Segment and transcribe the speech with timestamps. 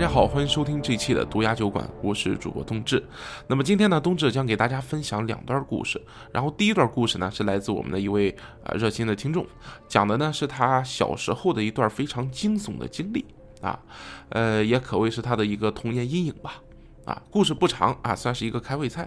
[0.00, 3.06] 大家好，欢迎收听这一期的毒牙酒馆，我是主播冬至。
[3.46, 6.00] 那么今天呢，冬至将给大家分享两段故事。
[6.32, 8.34] 然后第一段故事呢，是来自我们的一位
[8.64, 9.46] 呃热心的听众，
[9.88, 13.26] 讲的呢是他小时候的一段非常惊悚的经历
[13.60, 13.78] 啊，
[14.30, 16.62] 呃，也可谓是他的一个童年阴影吧。
[17.04, 19.06] 啊，故事不长啊，算是一个开胃菜。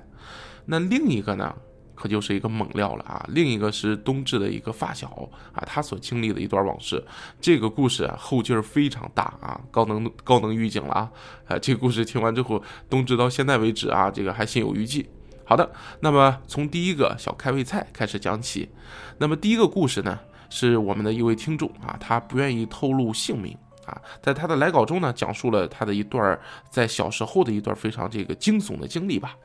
[0.65, 1.55] 那另一个呢？
[1.95, 3.25] 可就是一个猛料了啊！
[3.29, 5.07] 另一个是冬至的一个发小
[5.53, 7.03] 啊，他所经历的一段往事。
[7.39, 11.11] 这个故事啊，后劲儿非常大啊，高能高能预警了啊！
[11.47, 15.07] 啊，这个故事听完之后，冬至到现在为止啊，这个还心有余悸。
[15.45, 18.69] 好的，那么从第一个小开胃菜开始讲起。
[19.17, 26.39] 那么第一个故事呢，是我们的一位听众啊，他不愿意透露姓名啊，在他的来稿中呢，讲述了他的一段
[26.69, 29.35] 在小时候的一段非常这个惊悚的经历吧。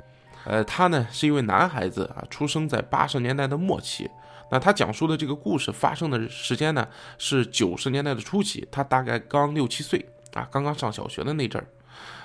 [0.45, 4.11] 呃，他呢是一位男孩子啊，出生在八十年代的末期。
[4.51, 11.69] 那他讲述的这个故事发生的时间呢是九十年代的初期，他大概刚六七岁啊，刚刚上小学的那阵儿。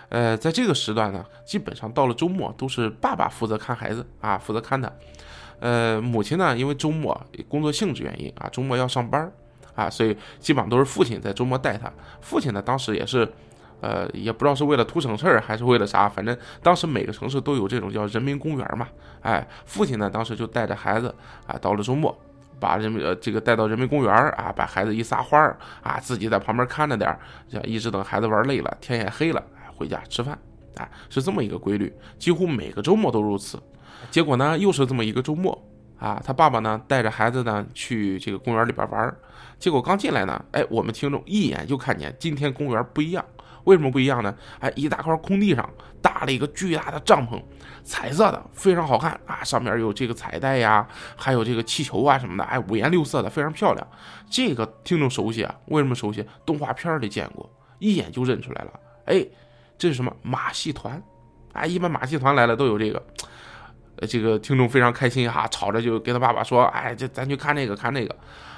[0.09, 4.89] 呃，在这个时段呢，基本上到了周末都是爸爸负责看孩子啊，负责看他。
[5.59, 7.19] 呃，母亲呢，因为周末
[7.50, 9.30] 工作性质原因啊，周末要上班
[9.75, 11.91] 啊，所以基本上都是父亲在周末带他。
[12.22, 13.30] 父亲呢，当时也是。
[13.84, 18.88] 呃，也不知道是为了图省事儿还是为了啥，反正当时每个城市都有这种叫人民公园嘛。
[19.20, 21.14] 哎，父亲呢当时就带着孩子
[21.45, 22.17] 啊，到了周末，
[22.62, 27.20] 把人民呃这个带到人民公园啊，把孩子一撒欢儿啊，自己在旁边看着点儿，
[27.66, 29.44] 一直等孩子玩累了，天也黑了，
[29.75, 30.38] 回家吃饭，
[30.78, 33.62] 啊，是这么一个规律，几乎每个周末都如此。
[34.09, 35.62] 结果呢，又是这么一个周末
[36.00, 39.18] 啊，他爸爸呢带着孩子呢去这个公园里边玩儿，
[39.59, 43.23] 结果刚进来呢，哎，我们听众一眼就看见今天公园不一样。
[43.66, 44.36] 为什么不一样呢？
[44.59, 45.69] 哎，一大块空地上
[46.02, 47.42] 搭了一个巨大的帐篷，
[47.83, 49.44] 彩色的，非常好看啊！
[49.44, 53.88] 上面有这个彩带呀，还有这个气球啊什么的，哎，五颜六色的，非常漂亮。
[54.30, 55.56] 这个听众熟悉啊？
[55.66, 56.25] 为什么熟悉？
[56.46, 58.72] 动画片里见过，一眼就认出来了。
[59.06, 59.25] 哎，
[59.78, 61.01] 这是什么马戏团？
[61.53, 63.01] 哎，一般马戏团来了都有这个。
[64.07, 68.13] 这个听众非常开心哈，吵着就跟他爸爸说：“哎，这咱去看那个，看那个。”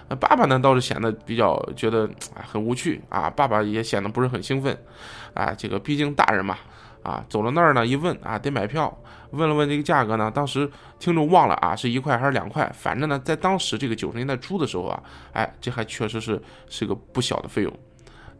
[0.08, 2.06] 那爸爸呢，倒是显得比较觉得
[2.36, 3.30] 啊很无趣啊。
[3.30, 4.78] 爸爸也显得不是很兴奋，
[5.34, 6.58] 啊，这个毕竟大人嘛，
[7.02, 8.96] 啊，走到那儿呢，一问啊，得买票，
[9.32, 15.02] 问了问这个价格呢，当时听众忘了啊，是一块还是两块，反正呢，在当时这个九十年代初的时候啊，
[15.34, 17.74] 哎，这还确实是是个不小的费用。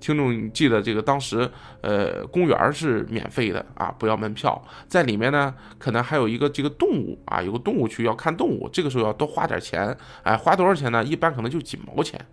[0.06, 1.50] 听众记得这个当时，
[1.82, 11.04] 呃，公园是免费的啊，不要门票，在里面呢，可能还有一个这个动物啊，有个动物区要看动物，这个时候要多花点钱，哎，花多少钱呢？
[11.04, 12.24] 一般可能就几毛钱，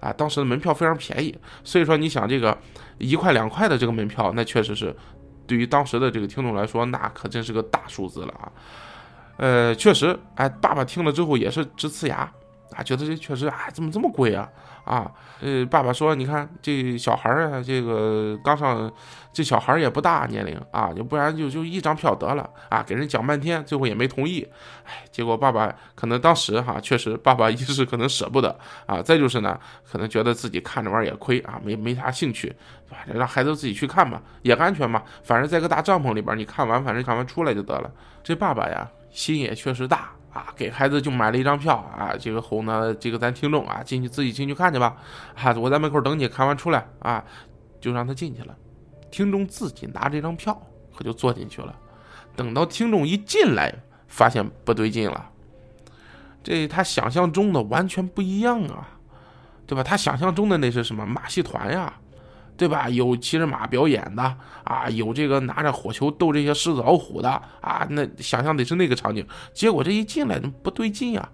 [0.00, 1.32] 啊，当时的门票非常便宜，
[1.62, 2.58] 所以说你想这个
[2.98, 4.92] 一块两块的这个门票，那确实是
[5.46, 8.50] 对于当时的这个听众来说，那可真是个大数字了啊，
[9.36, 12.28] 呃，确实，哎，爸爸听了之后也是直呲牙。
[12.76, 14.48] 啊，觉得这确实啊，怎么这么贵啊？
[14.84, 15.10] 啊，
[15.40, 18.90] 呃，爸爸说，你看这小孩儿啊，这个刚上，
[19.32, 24.46] 这小孩儿也不大年龄啊，要不然就就一张票得了啊，给人讲半天，最后也没同意。
[24.84, 29.58] 哎，结果爸爸可能当时哈，确实爸爸一是可能舍不得啊，再就是呢，
[29.90, 32.54] 可能觉得自己看着玩也亏啊，没没啥兴趣，
[32.88, 37.90] 反正让孩子自己去看吧，也安全嘛，反正在个大帐篷里边，你看完反正看完出来就得了。
[38.22, 40.10] 这爸爸呀，心也确实大。
[40.32, 44.96] 啊，给孩子就买了一张票啊，这个后呢，这个咱听众啊，进去自己进去看去吧，
[45.34, 47.24] 啊，我在门口等你，看完出来啊，
[47.80, 48.56] 就让他进去了。
[49.10, 50.60] 听众自己拿这张票，
[50.96, 51.74] 可就坐进去了。
[52.36, 53.74] 等到听众一进来，
[54.06, 55.30] 发现不对劲了，
[56.44, 58.88] 这他想象中的完全不一样啊，
[59.66, 59.82] 对吧？
[59.82, 61.92] 他想象中的那是什么马戏团呀？
[62.60, 62.90] 对吧？
[62.90, 64.22] 有骑着马表演的
[64.64, 67.30] 啊，有这个拿着火球逗这些狮子老虎的
[67.62, 69.26] 啊，那想象的是那个场景。
[69.54, 71.26] 结果这一进来，怎么不对劲呀！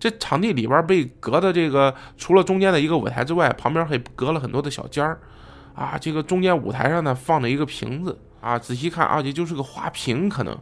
[0.00, 5.20] 这场地里边被隔的这个，除了中间的一个舞台之外，旁边还隔了很多的小间儿
[5.72, 5.96] 啊。
[6.00, 10.58] 这个中间舞台上呢，放着一个瓶子啊，仔细看啊，也就是个花瓶，可能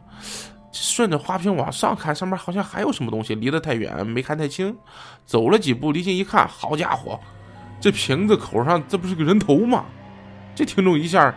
[0.71, 4.77] 顺着花瓶往上看，上面好像还有什么东西，离得太远没看太清。
[5.25, 7.19] 走了几步，离近一看，好家伙！
[7.83, 9.83] 这瓶子口上，这不是个人头吗？
[10.55, 11.35] 这听众一下，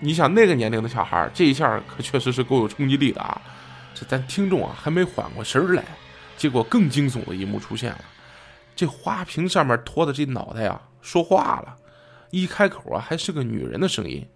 [0.00, 3.40] 你想那个年龄的小孩，这一下可确实是够有冲击力的啊！
[3.94, 5.82] 这咱听众啊，还没缓过神来，
[6.36, 8.00] 结果更惊悚的一幕出现了。
[8.76, 11.74] 这花瓶上面托的这脑袋啊，说话了，
[12.32, 14.28] 一开口啊，还是个女人的声音，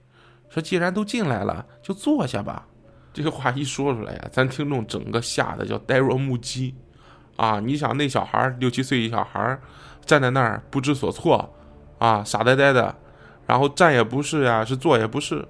[0.49, 2.67] 说：“既然都进来了，就坐下吧。”
[3.13, 6.75] 这话一说出来呀，咱听众整个吓得叫呆若木鸡
[7.37, 7.61] 啊！
[7.61, 9.61] 你想那小孩六七岁一小孩儿。
[10.05, 11.55] 站在那儿不知所措，
[11.99, 12.95] 啊，傻呆呆的，
[13.47, 15.47] 然后站也不是呀，是坐也不是，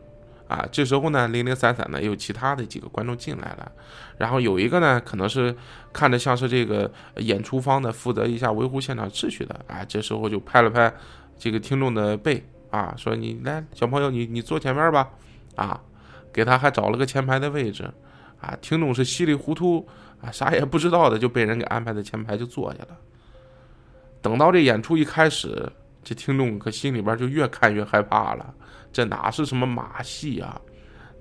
[0.48, 3.72] 啊，这时候呢，零零散散的有其他的几个观众进来了，
[4.18, 5.54] 然后有一个呢，可能是
[5.92, 10.92] 看着像是这个演出方的，负责一下维护现场秩序的，啊，这时候就拍了拍
[11.38, 15.08] 这个听众的背，啊，说你来，小朋友，你你坐前面吧，
[15.56, 15.80] 啊，
[16.32, 17.90] 给他还找了个前排的位置，
[18.40, 19.86] 啊，听众是稀里糊涂
[20.20, 22.96] 啊，啥也不知道的就被人给安排在前排就坐下了。
[24.22, 25.70] 等到这演出一开始，
[26.02, 28.54] 这听众可心里边就越看越害怕了，
[28.92, 30.58] 这哪是什么马戏啊？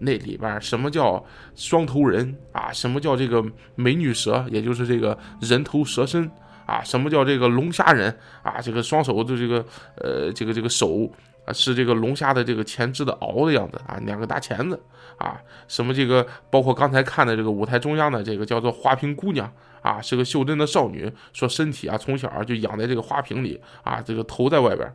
[0.04, 1.24] 那里边什么叫
[1.56, 2.72] 双头人啊？
[2.72, 3.44] 什么叫这个
[3.76, 4.44] 美女蛇？
[4.50, 6.30] 也就是这个人头蛇身
[6.66, 6.82] 啊？
[6.84, 8.60] 什么叫这个龙虾人啊？
[8.62, 9.66] 这个双手的这个
[9.98, 11.08] 呃这个这个手
[11.46, 14.82] 啊是这个龙虾的这个前肢的螯的样子啊，两个大钳子
[15.18, 15.40] 啊？
[15.68, 19.52] 什么这个包括刚才看的这个舞台中央的这个叫做花瓶姑娘
[19.82, 24.92] 啊，是个袖珍的少女，说身体啊从小就养在这个花瓶里啊，这个头在外边。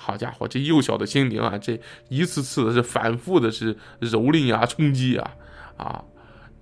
[0.00, 1.76] 好家伙，这幼小的心灵啊，这
[2.08, 5.34] 一次次的是反复的，是蹂躏啊，冲击啊，
[5.76, 6.04] 啊，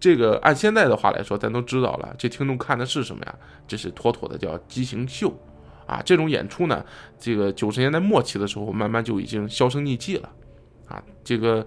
[0.00, 3.34] 这个按现在的话来说，咱都知道了，这听众看的是什么呀？
[3.68, 5.30] 这是妥妥的叫畸形秀，
[5.86, 6.82] 啊，这种演出呢，
[7.18, 10.30] 这个九十年代末期的时候，慢慢就已经销声匿迹了，
[10.88, 11.66] 啊，这个，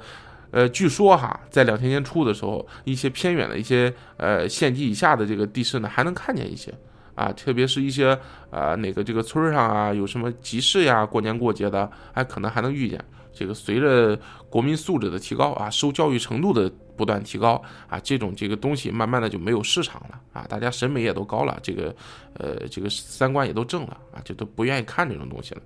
[0.51, 6.73] 呃，据说哈，在两千年初的时候，一些偏远的一些呃县级以下的这个地市呢，还能看见一些。
[7.15, 8.17] 啊，特别是一些
[8.49, 13.03] 呃哪个这个村上啊，有什么集市呀，过年过节的，还可能还能遇见。
[13.33, 14.17] 这个随着
[14.49, 21.93] 国民素质的提高啊，受教育程度的不断提高啊，这种这个东西慢慢的就没有市场了啊，大家审美也都高了，这个
[22.35, 25.61] 呃这个三观也都正了啊，就都不愿意看这种东西了。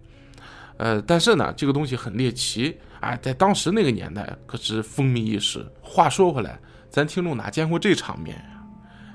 [0.78, 5.66] 呃，但是呢，这个东西很猎奇哎，在当时那个年代可是风靡一时。
[5.82, 6.58] 话说回来，
[6.90, 8.64] 咱听众哪见过这场面呀？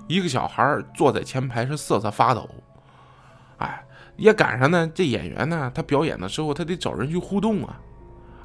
[0.06, 2.48] 一个小孩坐在前排是瑟瑟发抖，
[3.58, 3.82] 哎，
[4.16, 4.90] 也赶上呢。
[4.94, 7.80] 这演员呢，他表演的时候他得找人去互动啊，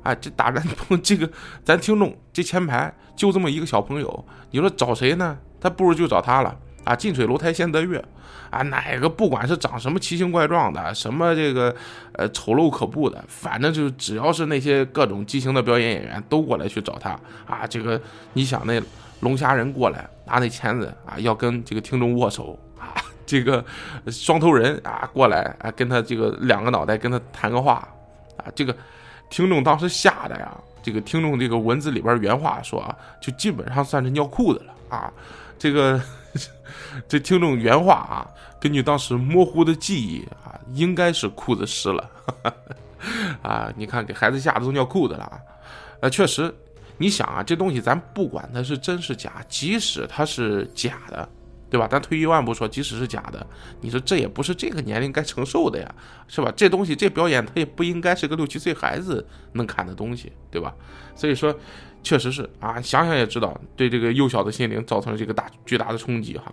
[0.03, 0.63] 哎，这打然
[1.03, 1.29] 这个
[1.63, 5.37] 咱听众这前排就这么一个小朋友，你说找谁呢？
[5.59, 6.95] 他不如就找他了啊！
[6.95, 8.03] 近水楼台先得月
[8.49, 8.61] 啊！
[8.63, 11.75] 哪个不管是长什么奇形怪状的，什么这个
[12.13, 17.11] 呃丑陋可怖的，反正就是只要是那些各种畸形的表演演员都过来去找他
[17.45, 17.65] 啊！
[17.67, 18.01] 这个
[18.33, 18.81] 你想那。
[19.21, 22.91] 龙虾人过来拿那钳子啊，要跟这个听众握手啊。
[23.25, 23.63] 这个
[24.07, 27.87] 双头人啊过来啊，跟他这个两个脑袋跟他谈个话
[28.35, 28.51] 啊。
[28.53, 28.75] 这个
[29.29, 30.51] 听众当时吓得呀，
[30.81, 35.09] 这个听众这个文字里边原话说啊，就基本上算是尿裤子了啊。
[35.63, 36.01] 这个
[37.07, 38.27] 这听众原话啊，
[38.59, 42.09] 根据当时模糊的记忆啊，应该是裤子湿了
[43.41, 43.71] 啊。
[43.77, 45.39] 你看给孩子吓得都尿裤子了啊。
[46.01, 46.53] 呃，确实。
[46.97, 51.27] 你想啊，这东西咱不管它是真是假，即使它是假的，
[51.69, 51.87] 对吧？
[51.87, 53.45] 咱退一万步说，即使是假的，
[53.79, 55.95] 你说这也不是这个年龄该承受的呀，
[56.27, 56.53] 是吧？
[56.55, 60.75] 这东西这表演它也不应该是个六七岁孩子能看的东西，对吧？
[61.15, 61.55] 所以说，
[62.03, 66.51] 确实是啊，想想也知道，对这个幼小的心灵造成了这个大巨大的冲击哈。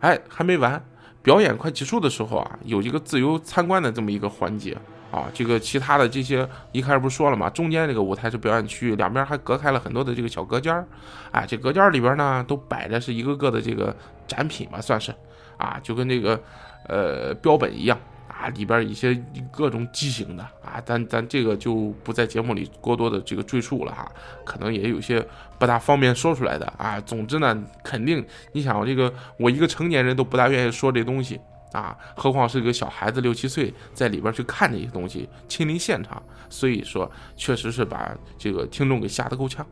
[0.00, 0.80] 哎，还没完，
[1.22, 4.76] 表演快结束的时候啊，有一个自由参观的这么一个环节。
[5.10, 7.48] 啊，这个其他的这些一开始不是说了吗？
[7.48, 10.86] 中间这个舞台是表演区域，两边还隔开了很多的这个小隔间儿。
[11.30, 15.10] 哎，这隔间里边呢，都摆着是一个个的这个展品吧，算是
[15.56, 16.38] 啊，就跟这个
[16.86, 17.98] 呃标本一样
[18.38, 19.20] 啊，里边一些
[19.50, 24.10] 各种畸形的啊，咱咱这个就不在节目里过多的这个赘述了哈，
[24.44, 25.26] 可能也有些
[25.58, 27.00] 不大方便说出来的啊。
[27.00, 31.40] 总之呢，肯定你想这个我一个成年人都不大愿意说这东西。
[31.72, 39.64] 啊，何况是个小孩子六七岁在里边去看这些东西，亲临现场，所以说确实是把这个听众给吓得够呛，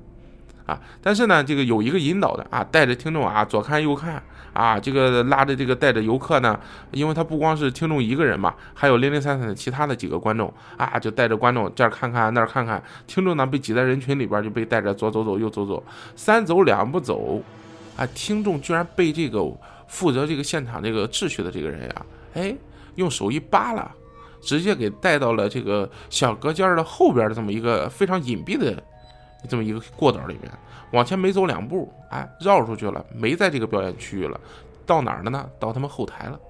[0.66, 6.58] 啊，但是呢，这个有一个引导的啊，带着听众啊左看右看啊，这个拉着这个带着游客呢，
[6.90, 15.82] 因为他不光是听众一个人嘛，还有零零散散的其他的几个观众啊，就带着观众这儿看看那儿看看，听众呢被挤在人群里边就被带着左走走右走走，
[16.14, 17.42] 三走两步走，
[17.96, 19.42] 啊，听众居然被这个。
[19.88, 22.52] 负责这个现场这个秩序的这个人呀，哎，
[22.96, 23.88] 用手一扒拉，
[24.40, 28.82] 直接给带到了这个小隔间的后边的这么一个非常隐蔽的
[29.46, 30.50] 这么一个过道里面，
[30.92, 34.40] 往前没走两步，哎，绕出去了，没在这个表演区域了，
[34.84, 35.48] 到哪儿了呢？
[35.58, 36.40] 到他们后台了。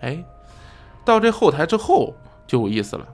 [0.00, 0.22] 哎，
[1.04, 2.14] 到这后台之后
[2.46, 3.08] 就有意思了，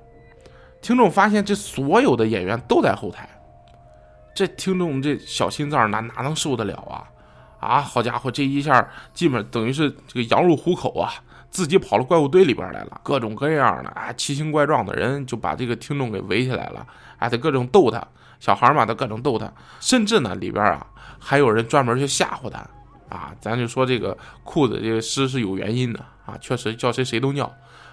[0.83, 3.29] 听众发现这所有的演员都在后台，
[4.35, 7.09] 这听众这小心脏哪哪能受得了啊？
[7.61, 11.13] 啊，好家伙，这一下基本等于是这个羊入虎口啊，
[11.51, 16.87] 自己跑到怪物堆里边来了，各种各样的啊奇形怪状的人就把这个听众给围起来了，
[17.19, 18.03] 啊，他各种逗他，
[18.41, 20.85] 小孩嘛，他各种逗他，甚至呢里边啊
[21.21, 22.59] 还有人专门去吓唬他，
[23.09, 27.53] 啊，咱就说这个裤子这个湿是有原因的啊，确实叫谁谁都尿，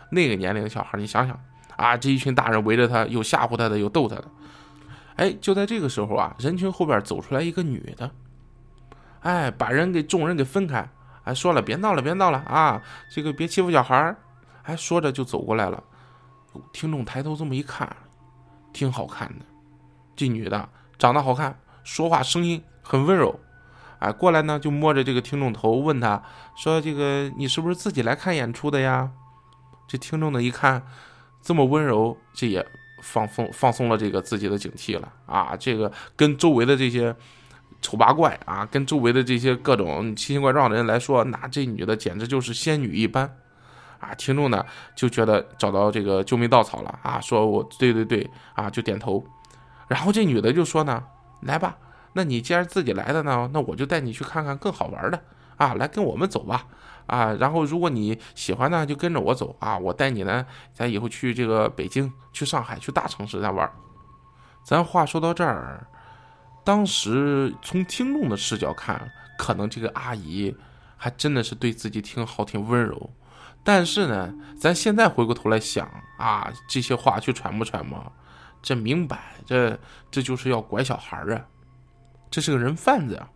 [0.09, 1.39] 那个年龄的小孩，你想想
[1.75, 4.25] 啊，这一群大人围着他，有吓唬他的，有逗他的，
[5.17, 8.09] 哎，就在这个时候啊，人群后边走出来一个女的。
[9.21, 10.87] 哎，把人给众人给分开，
[11.25, 12.81] 哎，说了别闹了，别闹了啊！
[13.11, 14.15] 这个别欺负小孩儿，
[14.63, 15.83] 哎，说着就走过来了。
[16.71, 17.93] 听众抬头这么一看，
[18.71, 19.45] 挺好看的。
[20.17, 23.39] 这女的长得好看，说话声音很温柔，
[23.99, 26.21] 哎，过来呢就摸着这个听众头，问他
[26.57, 29.11] 说：“这个你是不是自己来看演出的呀？”
[29.87, 30.85] 这听众呢一看
[31.41, 32.65] 这么温柔，这也
[33.01, 35.55] 放松放松了这个自己的警惕了啊！
[35.57, 37.15] 这个跟周围的这些
[37.81, 43.37] 丑八怪啊，跟周围的这些各种奇形怪状的人来说，那这女的简直就是仙女一般
[43.99, 44.13] 啊！
[44.15, 49.23] 听众呢就觉得找到这个救命稻草了啊，说我对对对啊，就点头。
[49.87, 51.03] 然后这女的就说呢
[51.41, 51.77] ：“来吧，
[52.13, 55.21] 那你既然自己来的呢，那我就带你去看看更好玩的
[55.57, 56.65] 啊，来跟我们走吧。”
[57.07, 63.71] 啊，然后如果你喜欢呢，就跟着我走啊，我带你呢，咱以后去这个北京、去上海、去大城市咱玩。
[64.61, 65.87] 咱话说到这儿，
[66.65, 70.53] 当时从听众的视角看，可能这个阿姨
[70.97, 73.09] 还真的是对自己挺好、挺温柔。
[73.63, 78.11] 但是呢，咱现在回过头来想啊，这些话去揣摩揣摩，
[78.67, 79.79] 这明摆这
[80.11, 81.45] 这就是要拐小孩儿啊，
[82.29, 83.29] 这是个人贩子啊。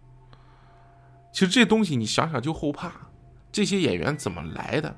[1.32, 2.92] 其实这东西你想想就后怕。
[3.50, 4.94] 这些演员怎么来的？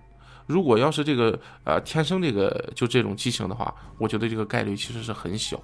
[0.47, 5.61] 如果要是这个呃天生这个就这种畸形的话，我觉得这个概率其实是很小。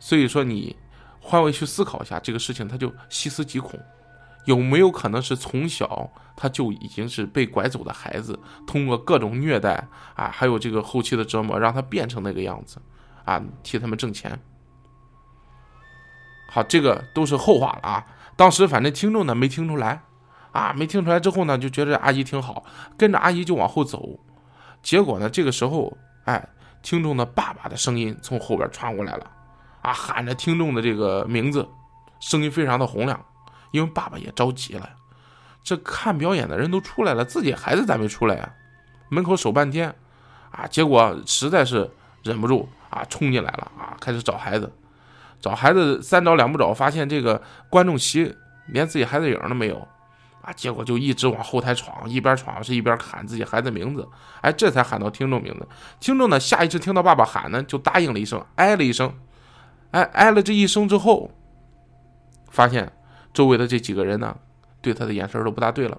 [0.00, 0.74] 所以说你
[1.20, 3.78] 换位去思考一下这个事情，他就细思极恐，
[4.46, 12.78] 有没有可能是从小他就已经是被拐走的孩子，通过各种虐待啊，还有这个后期的折磨，让他变成那个样子
[13.24, 14.38] 啊，替他们挣钱。
[16.48, 18.06] 好，这个都是后话了啊。
[18.36, 20.02] 当时反正听众呢没听出来。
[20.52, 22.64] 啊，没听出来之后呢，就觉得阿姨挺好，
[22.96, 24.20] 跟着阿姨就往后走。
[24.84, 26.48] 结果呢，这个时候，哎，
[26.80, 29.28] 听众的爸爸的声音从后边传过来了，
[29.82, 31.68] 啊，喊着听众的这个名字，
[32.20, 33.20] 声音非常的洪亮，
[33.72, 34.88] 因为爸爸也着急了。
[35.64, 38.54] 这看表演的人都出来了，自己孩子咋没出来啊？
[39.08, 39.92] 门口守半天，
[40.52, 41.90] 啊，结果实在是
[42.22, 44.72] 忍不住啊，冲进来了啊，开始找孩子，
[45.40, 48.34] 找孩子三找两不找，发现这个观众席
[48.66, 49.88] 连自己孩子影都没有。
[50.46, 50.52] 啊！
[50.52, 54.06] 结果就一直往后台闯，一边闯是一边喊自己孩子名字，
[54.42, 55.66] 哎，这才喊到听众名字。
[56.00, 59.10] 听众呢，下意识听到爸爸喊呢，就答应了一声，哎了一声，
[59.92, 61.30] 哎哎了这一声之后，
[62.50, 62.92] 发现
[63.32, 64.36] 周围的这几个人呢，
[64.82, 65.98] 对他的眼神都不大对了，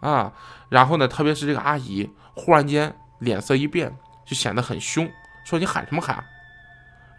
[0.00, 0.32] 啊，
[0.70, 5.06] 然后呢，特别是这个阿姨，忽然间脸色一变，就显得很凶，
[5.50, 6.24] 说你喊什么喊？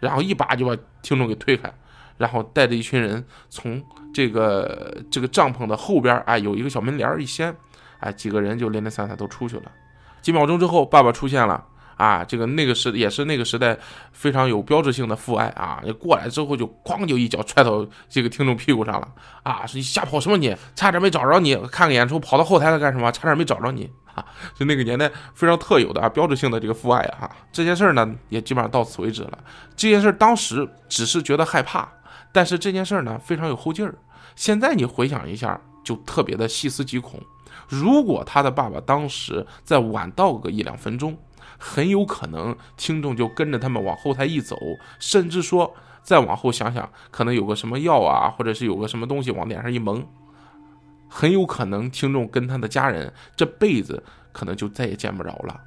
[0.00, 1.72] 然后一把就把听众给推开。
[2.18, 3.82] 然后带着一群人从
[4.14, 7.52] 这个这个帐篷的后边，哎，有一个小门帘一掀，
[7.98, 9.72] 哎，几个人就零零散散都出去了。
[10.20, 11.66] 几秒钟之后，爸爸出现了，
[12.02, 13.78] 啊，这个那个时也是那个时代
[14.10, 19.08] 非常有标志性的父爱啊，过来之后就哐就一脚踹到这个听众屁股上了，
[19.44, 23.12] 啊，说你瞎跑什么你，差点没找着你，看个演出跑到后台来干什么？
[23.12, 24.24] 差点没找着你啊，
[24.58, 27.30] 就那个年代非常特有的啊，标志性的这个父爱啊。
[27.52, 29.38] 这件事呢也基本上到此为止了。
[29.76, 31.88] 这件事当时只是觉得害怕。
[32.34, 33.94] 但是这件事呢，非常有后劲儿。
[34.34, 37.20] 现在你回想一下，就特别的细思极恐。
[37.68, 41.14] 如果他的爸爸当时再晚到个一两分钟，
[41.64, 44.58] 很有可能听众就跟着他们往后台一走，
[44.98, 50.04] 甚至说再往后想想，可能有个什么药啊，或者是有个什么东西往脸上一蒙，
[51.08, 54.02] 很有可能听众跟他的家人这辈子
[54.32, 55.60] 可能就再也见不着了。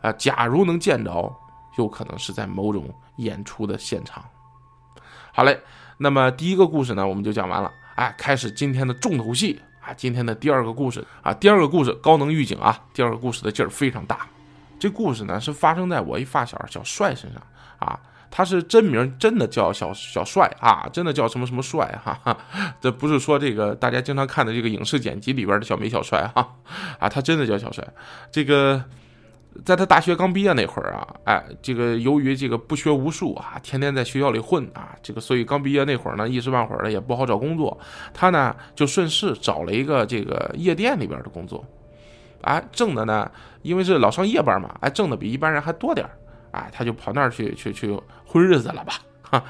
[0.00, 1.30] 啊，假如能见着，
[1.76, 4.24] 有可能是在某种演出的现场。
[5.32, 5.60] 好嘞。
[6.00, 7.68] 那么第一个故事呢，我们就讲完了。
[7.96, 9.92] 哎，开始今天的重头戏啊！
[9.94, 12.80] 今天的第二个故事啊，第二个故事高能预警啊！
[12.94, 14.24] 第二个故事的劲儿非常大。
[14.78, 17.42] 这故事呢是发生在我一发小小帅身上
[17.78, 17.98] 啊，
[18.30, 22.36] 他是真名真的叫小小帅啊，真的叫什么什么帅哈，
[22.80, 26.54] 这不是说这个大家经常看的这个影视剪辑里边的小美小帅哈
[26.98, 27.86] 啊，他真的叫小帅，
[28.30, 28.84] 这个。
[29.64, 37.76] 在他大学刚毕业那会儿啊，哎，这个由于这个不学无术啊，天天在学校里混啊，这个所以刚毕业那会儿呢，一时半会儿的也不好找工作。
[38.14, 41.64] 他呢就顺势找了一个这个夜店里边的工作，
[42.42, 43.30] 啊，挣的呢，
[43.62, 46.12] 因为是老上夜班嘛，哎，挣的比一般人还多点儿，
[46.52, 49.44] 哎，他就跑那儿去去去混日子了吧，哈。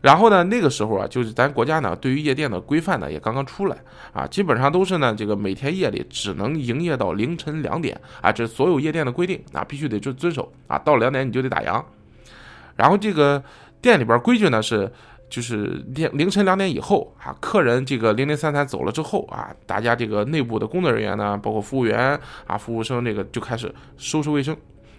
[0.00, 3.76] 然后呢，那个时候啊，就是咱国家呢，对于夜店的规范呢，也刚刚出来
[4.12, 11.80] 啊，基本上都是呢，这个每天夜里只能营业到凌晨两点啊，这所有夜店的规定啊，必须得遵遵守啊，到两点你就得打烊。
[12.74, 13.40] 然后这个
[13.80, 14.90] 店里边规矩呢是，
[15.32, 24.54] 就是凌凌晨两点以后啊，客人这个零零散散走了之后啊，大家这个内部的工作人员呢，包括服务员啊、服务生这个就开始收拾卫生。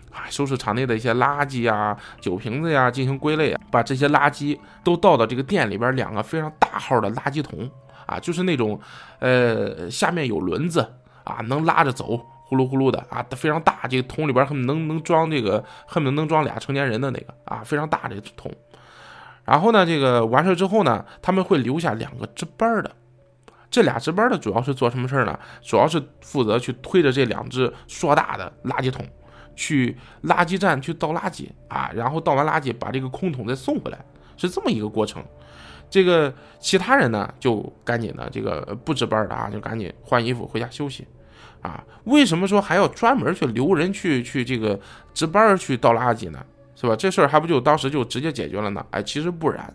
[0.09, 7.67] 啊，收拾场内的一些垃圾啊、酒瓶子呀，进行归类啊，把这些垃圾都倒到这个店里边两个非常大号的垃圾桶
[8.05, 8.79] 啊，就是那种，
[9.17, 10.87] 呃，下面有轮子
[11.23, 18.51] 啊，能拉着走，呼噜呼噜的啊，非常大，这个桶里边恨不能能装这个，恨不得能装俩成年人的那个啊，非常大这个桶。
[19.45, 22.91] 然后呢，这个完事之后呢，他们会留下两个值班的，
[23.69, 25.37] 这俩值班的主要是做什么事呢？
[25.61, 29.05] 主要是负责去推着这两只硕大的垃圾桶，
[29.55, 33.99] 去垃圾站去倒垃圾啊，然后倒完垃圾把这个空桶再送回来，
[34.37, 35.23] 是这么一个过程。
[35.89, 41.05] 这个其他人呢，就赶紧的这个不值班的啊，就赶紧换衣服回家休息
[41.61, 41.83] 啊。
[42.05, 44.79] 为什么说还要专门去留人去去这个
[45.13, 46.43] 值班去倒垃圾呢？
[46.83, 46.93] 是吧？
[46.97, 48.85] 这事儿还不就当时就直接解决了呢？
[48.91, 49.73] 哎，其实不然，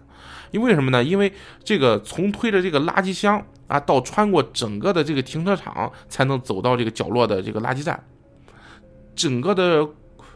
[0.51, 1.03] 因为什么呢？
[1.03, 1.33] 因为
[1.65, 7.99] 这个从推着这个垃圾箱啊，到穿过整个的这个停车场，才能走到这个角落的这个垃圾站，
[9.17, 9.89] 整个的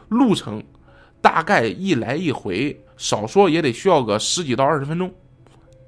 [0.09, 0.63] 路程
[1.21, 5.13] 大概一来一回，少说也得需要个十几到二十分钟，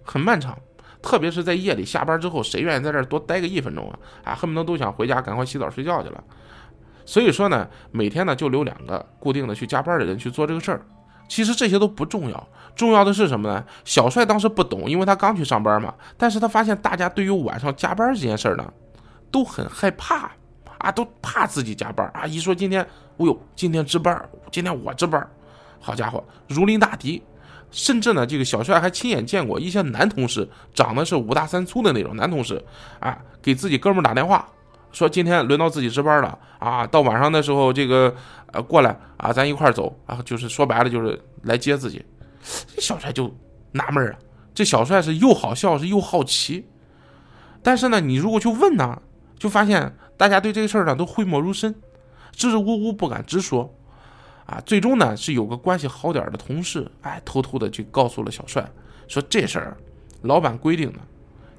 [0.04, 0.56] 很漫长。
[1.02, 3.98] 特别是在夜里下班之后，谁愿意在这儿多待个一分钟啊？
[4.24, 6.24] 啊，恨不得都想回家赶快洗澡睡觉去了。
[7.06, 10.86] 所以说呢，每天呢就留两个固定的去加班的人去做这个事儿。
[11.28, 13.64] 其实这些都不重要，重要的是什么呢？
[13.84, 15.94] 小帅当时不懂，因为他刚去上班嘛。
[16.18, 18.74] 但是他发现大家对于晚上加班这件事儿呢，
[19.32, 20.32] 都很害怕
[20.78, 22.28] 啊，都怕自己加班啊。
[22.28, 22.84] 一说今天，
[23.18, 25.28] 哦呦，今天值班，今天我值班，
[25.80, 27.22] 好家伙，如临大敌。
[27.72, 32.64] 甚至呢，这个小帅还亲眼见过一些男同事，长得是五大三粗的那种男同事
[33.00, 34.48] 啊，给自己哥们打电话。
[34.96, 36.88] 说今天轮到自己值班了啊！
[36.88, 38.16] 到晚上的时候，这个
[38.54, 42.02] 呃过来啊，咱一块走啊，就是说白了就是来接自己。
[42.74, 43.30] 这小帅就
[43.74, 44.16] 纳闷啊，
[44.54, 46.66] 这小帅是又好笑是又好奇，
[47.62, 49.02] 但是呢，你如果去问呢，
[49.38, 51.76] 就发现大家对这个事儿呢都讳莫如深，
[52.32, 53.70] 支支吾吾不敢直说
[54.46, 54.64] 啊。
[54.66, 58.66] 最终呢，是有个关系好点的同事，哎，偷偷的去告诉了小帅，
[59.10, 59.76] 说这事儿
[60.22, 61.00] 老板规定的，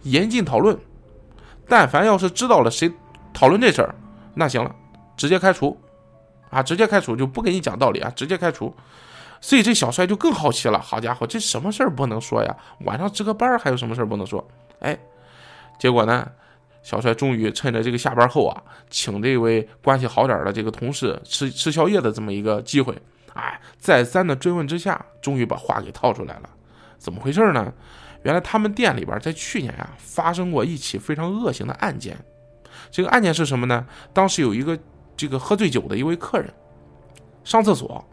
[0.05, 0.75] 严禁讨论，
[1.69, 2.91] 但凡要是知道了谁。
[3.37, 3.95] 讨论这事儿，
[4.33, 4.75] 那行了，
[5.15, 5.79] 直接开除，
[6.49, 8.75] 啊，直接开除就不跟你讲道理啊，直接开除。
[9.43, 12.57] 所以这小帅就更好奇了，好家伙，这什么事儿不能说呀？
[12.87, 14.43] 晚上值个班还有什么事儿不能说？
[14.79, 14.99] 哎，
[15.79, 16.27] 结果呢，
[16.83, 22.97] 小帅终于趁着这个下班后啊，请这位关系好点的这个同事吃吃宵夜的这么一个机会，
[23.35, 26.49] 哎，再三的追问之下，终于把话给套出来了。
[26.97, 27.71] 怎么回事呢？
[28.23, 32.17] 原来他们店里边在去年呀发生过一起非常恶性的案件。
[32.91, 33.87] 这个案件是什么呢？
[34.13, 34.79] 当时有一个
[35.17, 36.53] 这个喝醉酒的一位客人
[37.45, 38.05] 上厕所，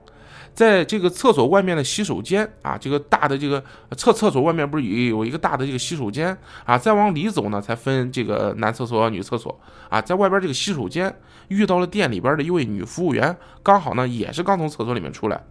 [0.54, 3.64] 在这个厕所外面的洗手间啊，这个大的这个
[3.98, 6.78] 厕厕所外面不是有有一个大的这个洗手间啊？
[6.78, 10.02] 再往里走呢，才分这个男厕所、女厕所啊。
[10.02, 11.14] 在外边这个洗手间
[11.48, 15.44] 遇到了店里边的一位女服务员，刚好呢也是刚从厕所里面出来，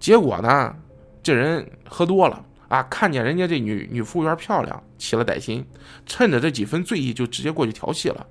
[0.00, 0.74] 结果呢
[1.22, 2.44] 这人喝多了。
[2.68, 2.82] 啊！
[2.84, 5.66] 看见人家这女女服务员漂亮，起了歹心，
[6.06, 8.26] 趁着这几分醉意就直接过去调戏了。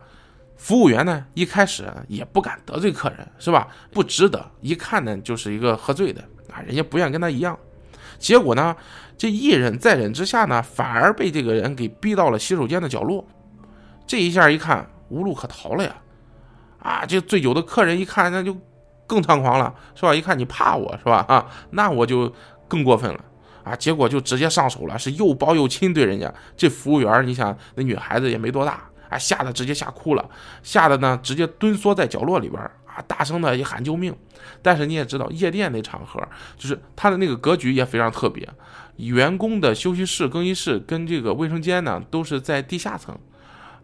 [0.56, 3.68] 服务员呢，一开始也不敢得罪客人，是吧？
[3.92, 7.58] 不值得，一看呢就是一个喝醉的啊，人家不愿跟他一样。
[8.20, 8.76] 结果呢，
[9.18, 13.26] 这一忍再忍之下呢，反而被这个人给逼到了洗手间的角落。
[14.08, 15.96] 这一下一看无路可逃了呀！
[16.80, 18.56] 啊，这醉酒的客人一看那就
[19.08, 20.14] 更猖狂了，是吧？
[20.14, 21.26] 一看你怕我是吧？
[21.28, 22.34] 啊，那我就
[22.68, 23.26] 更过分了。
[23.64, 30.30] 啊，结果就直接上手了，是又抱又亲，对人家这服务员，你想那女孩子也没多大，啊，吓得直接吓哭了，
[30.62, 34.14] 吓得呢直接蹲缩在角落里边啊，大声的一喊救命。
[34.62, 36.22] 但是你也知道，夜店那场合，
[36.58, 38.48] 就是他的那个格局也非常特别，
[38.98, 43.18] 员工的休息室、更衣室跟这个卫生间呢都是在地下层，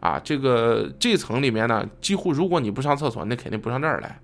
[0.01, 4.19] 啊，这个这层里面呢，几乎如果你不上厕所，那肯定不上这儿来。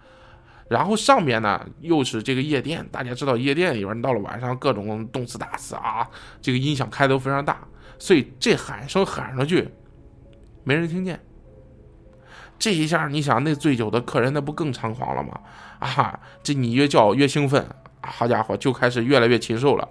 [0.67, 6.10] 然后上边呢又是这个夜店，大家知道夜店里边到了晚上各种动次打次啊，
[6.41, 7.60] 这个音响开都非常大，
[7.99, 9.69] 所以这喊声喊上去，
[10.63, 11.19] 没人听见。
[12.58, 15.39] 这一下你想那醉酒的客人那不更猖狂了吗？
[15.80, 17.63] 啊，这你越叫越兴奋，
[18.01, 19.88] 好家伙就开始越来越禽兽了。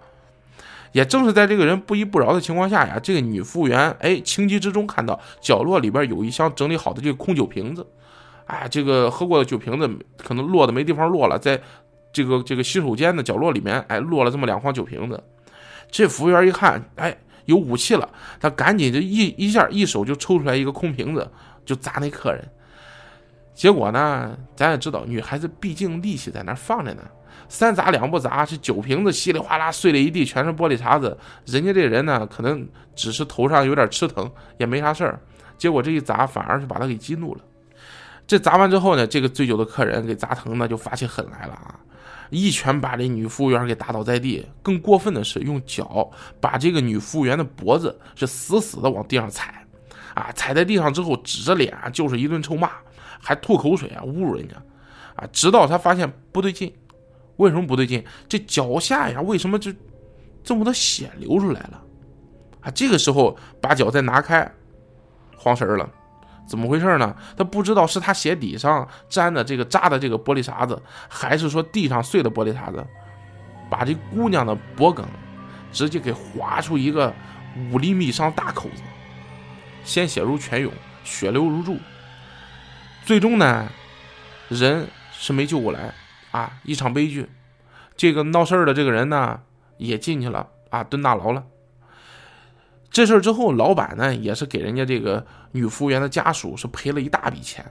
[0.91, 7.87] 也正是在这个人不依不饶的情况下呀，这个女服务员哎情急之中看到角落里边有一箱整理好的这个空酒瓶子。
[8.47, 11.61] 哎，这个喝过的酒瓶子可能落的没地方落了，在
[12.13, 15.23] 这个这个洗手间的角落里面，哎，落了这么两筐酒瓶子。
[15.91, 18.09] 这服务员一看，哎，有武器了，
[18.41, 21.31] 他赶紧就一一下一手就抽出来一个空瓶子，
[21.65, 22.45] 就砸那客人。
[23.55, 27.03] 结果呢，咱也知道，女孩子毕竟力气在那放着呢，
[27.49, 31.17] 三砸两不砸，这酒瓶子稀里哗啦碎了一地，全是玻璃碴子。
[31.47, 35.21] 人家这人呢，可能只是头上有点吃疼，也没啥事儿。
[35.57, 37.41] 结果这一砸，反而是把他给激怒了。
[38.27, 41.79] 这砸完之后呢，这个醉酒的客人给砸疼呢，就发起狠来了啊！
[42.31, 46.11] 一拳把这女服务员给打倒在地，更过分的是用脚
[46.41, 49.67] 把这个女服务员的脖子是死死的往地上踩，
[50.15, 52.71] 啊，踩在地上之后指着脸就是一顿臭骂，
[53.21, 54.55] 还吐口水啊，侮辱人家
[55.17, 56.75] 啊，直到他发现不对劲，
[57.37, 58.03] 为什么不对劲？
[58.27, 59.71] 这脚下呀，为什么就
[60.43, 61.83] 这么多血流出来了？
[62.63, 64.51] 啊，这个时候把脚再拿开，
[65.37, 65.89] 慌神了。
[66.47, 67.17] 怎么回事呢？
[67.37, 72.87] 他不知道是他鞋底上粘的这个扎的这个玻璃碴子，还是说地上碎的玻璃碴子，
[73.71, 75.07] 把这姑娘的脖梗
[75.73, 77.13] 直接给划出一个
[77.71, 78.83] 五厘米以上大口子，
[79.85, 80.71] 鲜血如泉涌，
[81.03, 81.79] 血流如注。
[83.05, 83.69] 最终呢，
[84.49, 85.95] 人是没救过来
[86.31, 87.29] 啊，一场悲剧。
[87.97, 89.41] 这个闹事儿的这个人呢，
[89.79, 91.45] 也进去了啊，蹲大牢了。
[92.95, 97.67] 这事儿之后，老板呢也是给人家这个女服务员的家属是赔了一大笔钱。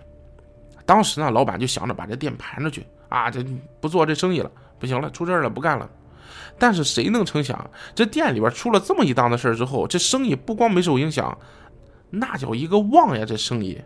[0.86, 3.42] 当时呢，老板就想着把这店盘出去啊，这
[3.80, 5.90] 不做这生意了，不行了，出事了，不干了。
[6.60, 11.38] 但是谁能成想，这店里边出了这么一档子事儿之后，这生意不光没受影响，
[12.10, 13.24] 那叫一个旺呀！
[13.26, 13.82] 这生意，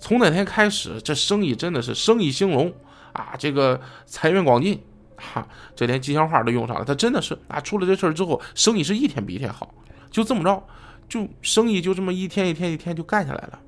[0.00, 2.74] 从那天开始，这生意真的是生意兴隆
[3.12, 4.82] 啊，这个财源广进，
[5.14, 6.84] 哈，这连吉祥话都用上了。
[6.84, 9.72] 他真的是啊，出了这事儿之后，生意是一天比一天好。
[10.14, 10.62] 就这么着，
[11.08, 13.58] 就生意就这么一天一天一天就干下来了。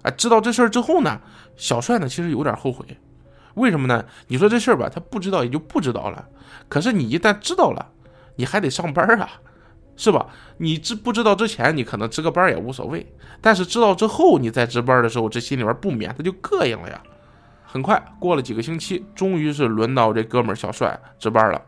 [0.00, 1.20] 啊，知道这事儿之后呢，
[1.56, 2.86] 小帅呢其实有点后悔。
[3.52, 4.02] 为什么呢？
[4.28, 6.26] 你说这事儿吧，他不知道也就不知道了。
[6.70, 7.86] 可是你一旦知道了，
[8.36, 9.28] 你还得上班啊，
[9.94, 10.28] 是吧？
[10.56, 13.06] 你知不知道之前你可能值个班也无所谓，
[13.42, 17.02] 但是知道之后你在值班的时候，这心里边不免他就膈应了呀。
[17.66, 21.60] 很快过了几个星期，终于是轮到这哥们儿小帅值班了。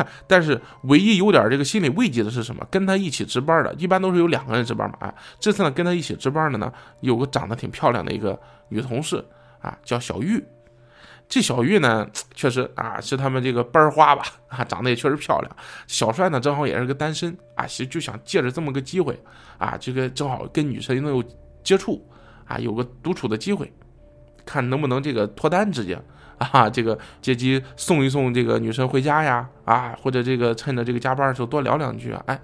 [0.26, 2.66] 但是唯一有点这个心理慰藉的是什么？
[2.70, 4.96] 跟他一起值班的，一般都是有两个人值班嘛。
[5.00, 9.24] 啊，这次呢跟他一起值班的呢，有个长得挺漂亮的一个女同事
[9.60, 10.42] 啊，叫小玉。
[11.28, 15.56] 这小玉呢， 确实啊是他们这个班花吧，啊长得也确实漂亮。
[15.86, 19.18] 小帅呢正好也是个单身啊，就就想借着这么个机会
[19.58, 21.24] 啊，这个正好跟女生能有
[21.62, 22.06] 接触
[22.46, 23.72] 啊，有个独处的机会，
[24.44, 25.98] 看能不能这个脱单直接。
[26.52, 32.40] 啊，这个借机送一送这个女生回家呀，啊，或者这个趁着这个加班的时候多聊两句啊，哎，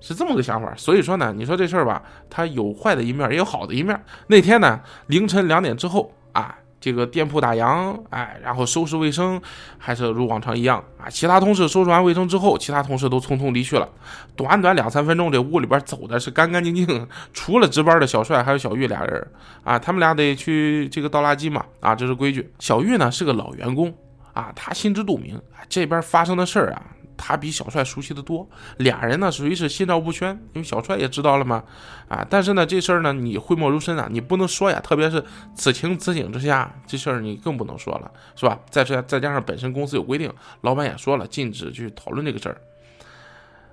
[0.00, 0.72] 是这么个想法。
[0.76, 4.00] 所以说呢，你说这事儿吧，它有坏的一面，也有好的一面。
[4.26, 6.56] 那天呢，凌晨两点之后啊。
[6.80, 9.40] 这个店铺打烊，哎，然后收拾卫生，
[9.76, 11.10] 还是如往常一样啊。
[11.10, 13.86] 其他同事收拾完卫生之后，其他同事都匆匆离去了。
[14.34, 19.26] 短短两三分钟，这屋里边走的是干干净净，除了值班的小帅还有小玉俩人
[19.62, 22.50] 啊，他们俩得去这个倒垃圾嘛，啊，这是规矩。
[22.58, 23.94] 小玉呢是个老员工
[24.32, 25.38] 啊，他心知肚明，
[25.68, 26.82] 这边发生的事儿啊。
[27.22, 31.62] 他比小帅熟悉的多，俩人呢属于是心照不宣，因为小帅也知道了嘛，
[32.08, 35.22] 啊，但是呢这事儿呢你讳莫如深啊，你不能说呀，特别是
[35.54, 38.58] 此情此景之下，这事儿你更不能说了，是吧？
[38.70, 42.56] 再再再加上本身公司有规定，老板也说了禁止去讨论这个事儿，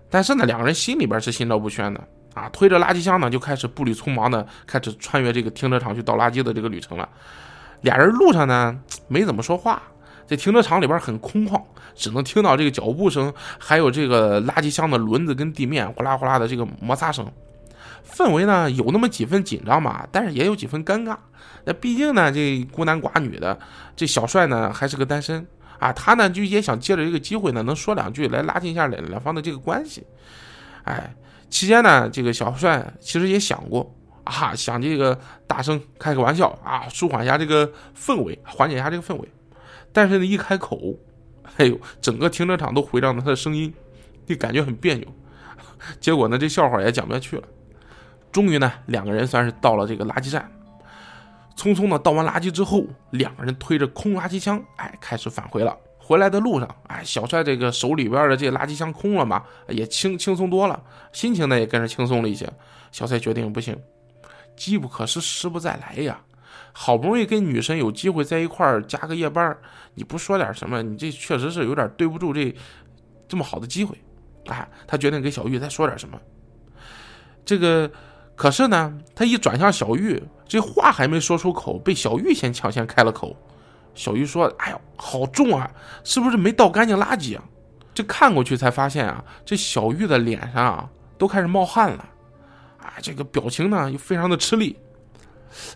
[0.09, 2.03] 但是呢两个人心里边是心照不宣的。
[2.33, 7.09] 啊，推着垃圾箱呢就开始步履匆忙的开始穿越这个停车场去倒垃圾的这个旅程了，
[7.81, 9.81] 俩人路上呢没怎么说话。
[10.27, 11.61] 这停车场里边很空旷，
[11.95, 17.25] 只能听到这个脚步声，还有这个垃圾箱的轮子跟地面呼啦呼啦的这个摩擦声。
[18.05, 21.15] 氛围呢有那么几分紧张吧，但是也有几分尴尬。
[21.65, 23.57] 那毕竟呢，这孤男寡女的，
[23.95, 25.45] 这小帅呢还是个单身
[25.79, 30.05] 啊，他呢就也想借着这个机会呢，能说两句来拉近一下两两方的这个关系。
[30.83, 31.13] 哎，
[31.49, 39.27] 期间呢，这个小帅其实也想过啊，想这个大声开个玩笑啊，舒缓一下这个氛围，缓解一下这个氛围。
[39.97, 40.93] 但是呢，一开口，
[41.57, 43.73] 哎呦，整个停车场都回荡着他的声音，
[44.27, 45.07] 就感觉很别扭。
[45.99, 47.43] 结果呢，这笑话也讲不下去了。
[48.31, 50.47] 终于呢，两个人算是到了这个垃圾站。
[51.55, 55.75] 匆匆的倒完垃圾之后，两个人推着空垃圾箱，哎，开始返回了。
[55.97, 60.79] 回来的路上，哎，小帅这个手里边的这个垃圾箱空了嘛，也轻轻松多了，
[61.11, 62.47] 心情呢也跟着轻松了一些。
[62.91, 63.75] 小帅决定，不行，
[64.55, 66.21] 机不可失，失不再来呀。
[66.79, 69.57] 好不容易跟女神有机会在一块儿加个夜班，
[69.95, 72.55] 你不说点什么，你这确实是有点对不住这
[73.27, 73.97] 这么好的机会。
[74.45, 76.21] 哎，他决定给小玉再说点什么。
[77.43, 77.89] 这个
[78.35, 83.35] 可是呢，他一转向小玉，这话还没说出口，被小玉先抢先开了口。
[83.95, 85.67] 小玉说：“哎呦，好重啊，
[86.03, 87.43] 是不是没倒干净垃圾啊？”
[87.95, 90.87] 这看过去才发现啊，这小玉的脸上啊
[91.17, 92.07] 都开始冒汗了，
[92.77, 94.77] 啊，这个表情呢又非常的吃力。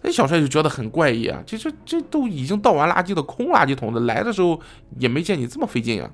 [0.04, 1.42] 哎，小帅就觉得很怪异啊！
[1.46, 4.60] 这这这都已经倒完垃圾的空垃圾桶的，来的时候
[4.98, 6.10] 也没见你这么费劲啊！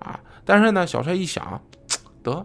[0.00, 0.20] 啊！
[0.44, 1.60] 但是呢，小帅一想，
[2.22, 2.44] 得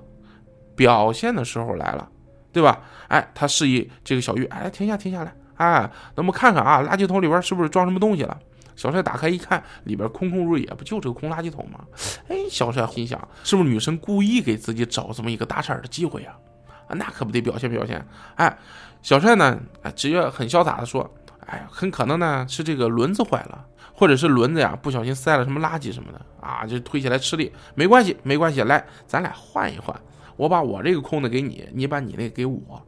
[0.75, 2.09] 表现的时候来了，
[2.51, 2.81] 对吧？
[3.07, 8.39] 哎，他示意这个小玉，哎，停下，停下来，哎，那么看看啊，垃圾桶里边是不是装什么东西了？
[8.75, 11.81] 小帅打开一看，里边空空如也，不就是个空垃圾桶吗？
[12.29, 16.31] 哎，小帅心想，是不是女生故意给自己找这么一个搭茬的机会呀？
[16.31, 16.48] 啊，
[16.95, 18.05] 那可不得表现表现。
[18.35, 18.57] 哎，
[19.01, 21.09] 小帅呢，哎，直接很潇洒的说，
[21.45, 27.51] 哎，很可能呢是这个轮子坏了，或者是轮子呀不小心塞了什么垃圾什么的啊，就推起来吃力。
[27.75, 29.95] 没关系，没关系，来，咱俩换一换，
[30.35, 32.81] 我把我这个空的给你，你把你那个给我，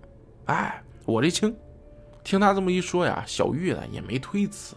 [0.45, 1.55] 哎，我这轻。
[2.23, 4.75] 听他这么一说呀，小玉呢也没推辞，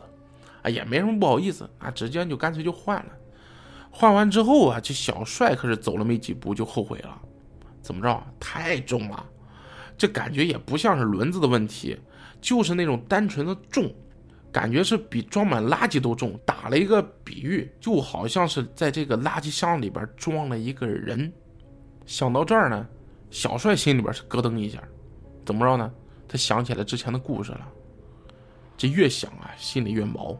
[0.63, 3.13] 啊，也没什么不好意思啊，直接就干脆就换了。
[3.91, 7.21] 换完之后啊，这小帅可是走了没几步就后悔了。
[7.85, 8.27] 怎么着？
[8.40, 9.25] 太重了，
[9.99, 11.97] 这感觉也不像是轮子的问题，
[12.40, 13.94] 就是那种单纯的重，
[14.51, 16.40] 感觉是比装满垃圾都重。
[16.47, 21.31] 打了一个比喻，就好像是在这个垃圾箱里边装了一个人。
[22.07, 22.87] 想到这儿呢，
[23.31, 24.83] 小帅心里边是咯噔一下，
[25.44, 25.92] 怎么着呢？
[26.27, 27.68] 他想起来之前的故事了，
[28.79, 30.35] 这越想啊，心里越毛。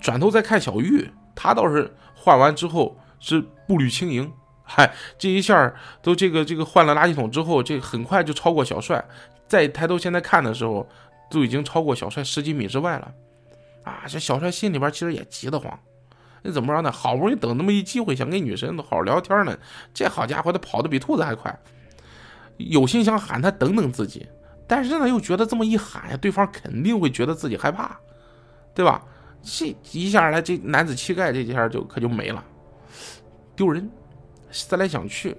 [0.00, 4.32] 转头再看小玉，他倒是换完之后是步履轻盈，
[4.68, 9.02] 嗨，这一下都这个这个换了垃圾桶之后，这很快就超过小帅。
[9.46, 10.86] 再抬头现在看的时候，
[11.30, 13.14] 都已经超过小帅十几米之外了。
[13.84, 15.78] 啊，这小帅心里边其实也急得慌。
[16.42, 16.90] 那怎么着呢？
[16.90, 19.56] 好不容易等那么一机会，想跟女神好好聊天呢，
[19.94, 21.56] 这好家伙，他跑得比兔子还快，
[22.56, 24.26] 有心想喊他等等自己。
[24.66, 27.96] 但是呢，又觉得这么一喊呀，对方肯定会觉得自己害怕，
[28.74, 29.00] 对吧？
[29.42, 32.44] 这一下来，这男子气概这下就可就没了，
[33.54, 33.88] 丢人。
[34.56, 35.36] 思来想去，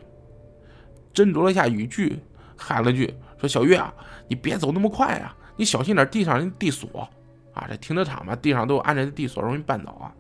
[1.14, 2.20] 斟酌了一下语句，
[2.56, 3.94] 喊了句：“说小月啊，
[4.28, 7.10] 你别走那么快啊，你小心点，地上人地锁
[7.54, 10.14] 啊，这停车场嘛，地上都安着地锁，容易绊倒啊。”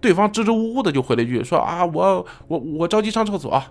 [0.00, 3.62] 对方支支吾吾的就回了一句：“说啊，我我我着急上厕所。”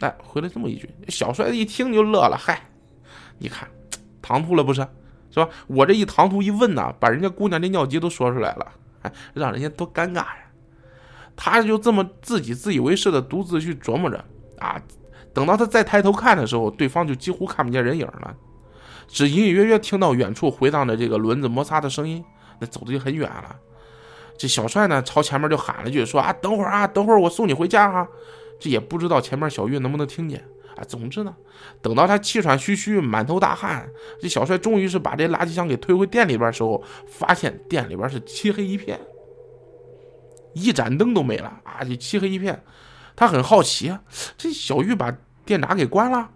[0.00, 0.88] 哎，回了这么一句。
[1.08, 2.60] 小帅一听就乐了：“嗨，
[3.38, 3.68] 你看。”
[4.26, 4.80] 唐突了不是，
[5.30, 5.46] 是吧？
[5.66, 10.43] 我这一唐突一问呐，把人家姑娘这尿急都说出来了，哎，让人家多尴尬呀！
[11.36, 14.24] 他就这么自己自以为是的独自去琢磨着
[14.58, 14.80] 啊。
[15.32, 18.34] 等到他再抬头看的时候，对方就几乎看不见人影了，
[19.08, 22.24] 只隐隐约约听到远处回荡着这个轮子摩擦的声音，
[22.60, 23.56] 那走的就很远了。
[24.38, 28.06] 这小帅呢，朝前面就喊了句说啊，等会儿啊，等会儿我送你回家啊。
[28.60, 30.44] 这也不知道前面小玉能不能听见。
[30.76, 31.32] 啊，总之呢，
[31.80, 33.88] 等到他气喘吁吁、满头大汗，
[34.20, 39.00] 这小帅终于是把这垃圾箱给推回店里边的时候，发现店里边是漆黑一片，
[40.54, 41.84] 一盏灯都没了啊！
[41.84, 42.62] 这漆黑一片，
[43.14, 44.00] 他很好奇啊，
[44.38, 45.14] 这小玉把
[45.44, 46.30] 电闸给关了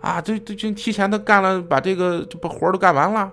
[0.00, 0.20] 啊？
[0.20, 3.30] 这这这提前他干了，把这个把活都干完了，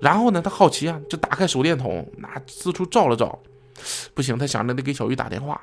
[0.00, 3.38] 然后呢，他好奇啊，就打开手电筒，拿四处照了照，
[4.14, 5.60] 不行，他想着得给小玉打电话。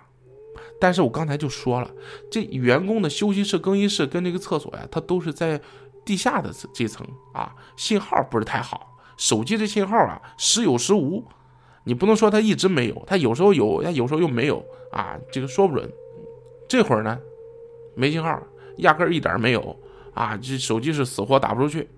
[0.82, 1.92] 但是我刚才就说了，
[2.32, 5.60] 这员工的休息室、更衣室跟这个厕所呀，它都是在
[6.06, 8.98] 地下的这层啊，信号不是太好。
[9.18, 11.22] 手机的信号啊，时有时无，
[11.84, 15.92] 你不能说他一直没有，他有时候有，他有时候又没有啊，这个说不准。
[16.68, 17.20] 这会儿呢，
[17.96, 18.42] 没信号，
[18.78, 19.76] 压根儿一点没有
[20.14, 21.90] 啊，这手机是死活打不出去。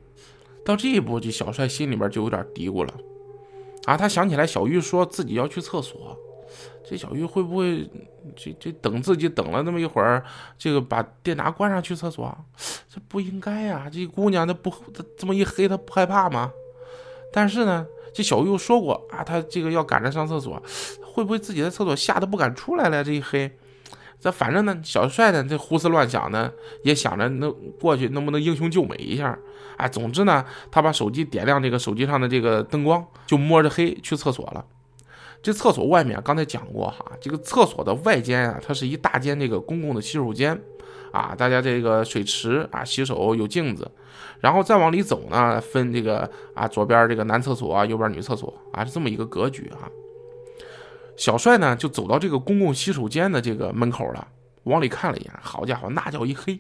[0.64, 2.94] 到这一步，这小帅心里边就有点嘀咕了
[3.86, 6.18] 啊，他想起来小玉说自己要去厕所。
[6.84, 7.90] 这小玉会不会
[8.36, 10.24] 这这等自己等了那么一会儿，
[10.58, 12.38] 这个把电闸关上去厕所？
[12.90, 13.90] 这不应该呀！
[13.92, 16.52] 这姑娘她不她这么一黑，她不害怕吗？
[17.32, 20.62] 但是呢，这小玉说过啊，他这个要赶着上厕所，
[21.14, 23.04] 会不会自己在厕所吓得不敢出来了？
[23.04, 23.50] 这一黑，
[24.20, 26.52] 这反正呢，小帅呢这胡思乱想呢，
[26.84, 29.38] 也想着能过去能不能英雄救美一下。
[29.78, 34.64] 哎，总之呢，他把手机点亮，这个手机上的这个灯光，就摸着黑去厕所了。
[35.42, 40.62] 这厕所外面刚才讲过哈，这个厕所的外间啊，它是一大间这个公共的洗手间，
[41.12, 43.90] 啊，大家这个水池啊，洗手有镜子，
[44.40, 49.90] 然后再往里走呢，分这个啊，左边这个男厕所啊，右边女厕所啊，是这么一个格局啊。
[51.18, 54.28] 小帅呢就走到这个公共洗手间的这个门口了，
[54.64, 56.60] 往里看了一眼，好家伙，那叫一黑，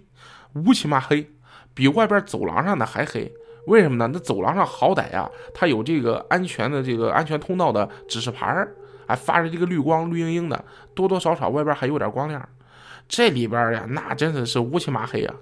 [0.53, 1.27] 乌漆嘛黑，
[1.73, 3.31] 比外边走廊上的还黑。
[3.67, 4.09] 为什么呢？
[4.11, 8.75] 那走廊上好歹呀，它有这个安全的这个安全通道的指示牌儿，
[9.07, 12.47] 还发着这个绿光，绿莹莹的，多多少少外边还有点光亮。
[13.11, 15.35] 这里边呀，那真的是乌漆麻黑啊。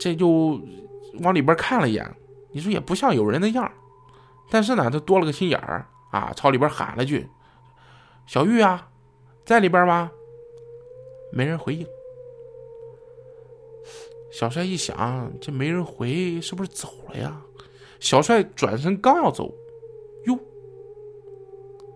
[0.00, 0.58] 这就
[1.20, 2.16] 往里边看了一眼，
[2.52, 3.70] 你说也不像有人的样
[4.48, 7.28] 但是呢，他多了个心眼儿啊，朝里边喊了句
[8.26, 8.88] ：“小玉啊，
[9.44, 10.10] 在里边吗？”
[11.30, 11.86] 没人回应。
[14.32, 17.42] 小帅一想，这没人回，是不是走了呀？
[18.00, 19.52] 小帅转身刚要走，
[20.24, 20.38] 哟，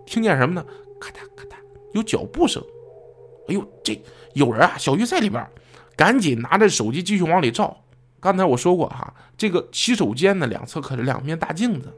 [0.05, 0.67] 听见什么呢？
[1.01, 1.55] 咔嗒咔嗒，
[1.93, 2.63] 有脚步声。
[3.49, 4.01] 哎呦，这
[4.35, 4.77] 有人啊！
[4.79, 5.47] 小玉在里边，
[5.97, 7.77] 赶紧拿着手机继续往里照。
[8.21, 11.93] 刚才我说过哈，这个洗手间的两侧可是两面大镜子。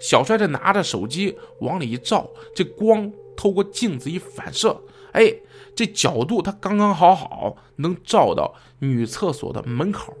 [0.00, 4.80] 小帅这拿着手机往里一照，这光透过镜子一反射，
[5.12, 5.34] 哎。
[5.76, 10.14] 这角度它刚刚好好，能照到女厕所的门口，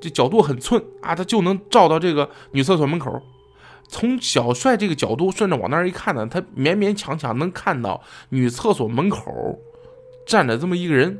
[0.00, 3.20] 这角度很寸啊，他就能照到这个女厕所门口。
[3.88, 9.58] 从小帅这个角度顺着往那儿一看呢，他勉勉强强能看到女厕所门口
[10.26, 11.18] 站着这么一个人，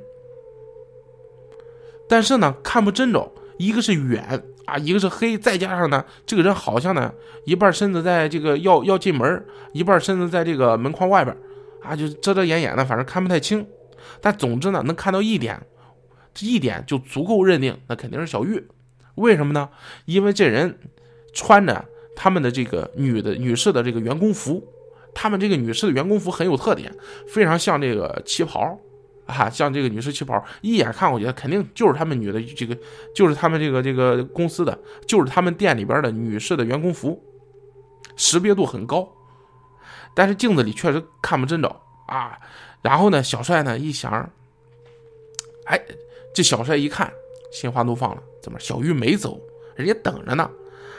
[2.06, 7.10] 但是呢看不真着，一个是远啊，一个是黑，再加上呢这个人好像呢
[7.46, 11.34] 一半身子在这个要要进门，一半身子在这个门框外边
[11.82, 13.66] 啊，就遮遮掩掩的，反正看不太清。
[14.20, 15.58] 但总之呢能看到一点，
[16.34, 18.62] 这一点就足够认定那肯定是小玉。
[19.14, 19.70] 为什么呢？
[20.04, 20.78] 因为这人
[21.32, 21.82] 穿着。
[22.20, 24.60] 他们的这个女的女士的这个员工服，
[25.14, 26.92] 他们这个女士的员工服很有特点，
[27.28, 28.76] 非常像这个旗袍
[29.24, 32.76] 啊，像这个女士旗袍，一眼看过去，肯定就是他们女的这个，
[33.14, 34.76] 就是他们这个这个公司的，
[35.06, 37.22] 就是他们店里边的女士的员工服，
[38.16, 39.08] 识别度很高。
[40.12, 41.68] 但是镜子里确实看不真着
[42.08, 42.36] 啊。
[42.82, 44.28] 然后呢，小帅呢一想，
[45.66, 45.80] 哎，
[46.34, 47.12] 这小帅一看，
[47.52, 49.40] 心花怒放了，怎么小玉没走，
[49.76, 50.50] 人家等着呢。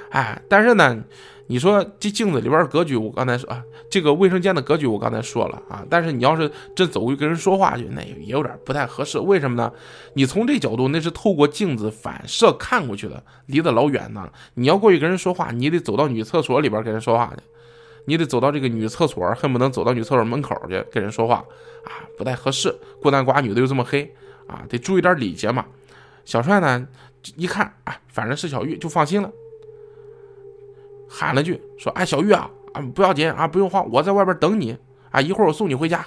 [0.09, 1.03] 哎，但是呢，
[1.47, 9.19] 你说这镜子里边格局，我刚才说啊，这个卫生间的格局我刚才说了啊，但是你要是真走过去跟人说话去，那也有点不太合适。
[9.19, 9.71] 为什么呢？
[10.13, 14.29] 你从这角度，那是透过镜子反射看过去的，离得老远呢。
[14.55, 17.41] 你要过去跟人说话，你得走到女厕所里边跟人说话去，
[18.05, 21.35] 你得走到这个女厕所，恨不能走到女厕所门口去跟人说话
[21.85, 22.75] 啊，不太合适。
[23.01, 24.11] 孤男寡女的又这么黑
[24.47, 25.65] 啊，得注意点礼节嘛。
[26.25, 26.87] 小帅呢，
[27.35, 29.31] 一看啊，反正是小玉，就放心了。
[31.09, 34.77] 喊了句说：“哎，小玉啊，啊不要紧啊，不用慌，我在外边等你
[35.09, 36.05] 啊，一会儿我送你回家。”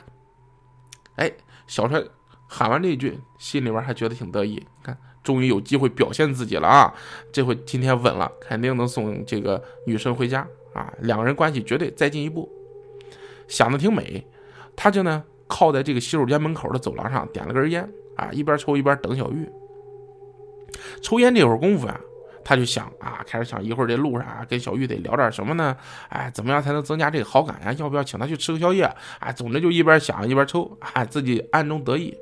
[1.16, 1.30] 哎，
[1.66, 2.02] 小帅
[2.46, 6.94] 喊完这一句，心里边还觉得挺得意，看，终于有机会表现自己了啊！
[7.32, 10.92] 这回今天稳了，肯定能送这个女生回家啊！
[11.00, 12.50] 两个人关系绝对再进一步，
[13.48, 14.26] 想的挺美。
[14.74, 17.86] 他就呢靠在这个洗手间门口的走廊上，点了根烟
[18.16, 19.46] 啊，一边抽一边等小玉。
[21.02, 22.00] 抽烟这会儿功夫啊。
[22.44, 25.76] 他就想啊，开始想一会儿这路上啊，跟小玉得聊点什么呢？
[26.08, 27.72] 哎，怎么样才能增加这个好感呀？
[27.74, 28.84] 要不要请他去吃个宵夜？
[29.20, 32.16] 哎，总之就一边想一边抽，哎，自己暗中得意。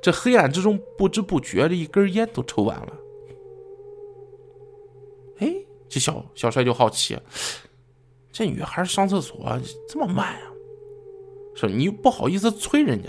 [0.00, 2.92] 这黑暗之中，不知不觉这一根烟都抽完了。
[5.38, 5.52] 哎，
[5.88, 7.18] 这小小帅就好奇，
[8.30, 10.52] 这女孩上厕所这么慢啊？
[11.56, 13.08] 是你又不好意思催人家，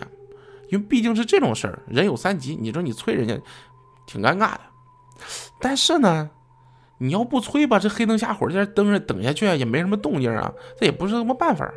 [0.69, 3.37] 因为毕竟是这种事儿，人有三急，你说你催人家，
[4.07, 4.61] 挺尴尬的。
[5.59, 6.29] 但是呢。
[6.99, 11.71] 你要不催吧，这黑灯瞎火在这等着等下去也没什么动静啊，这也不是什么办法，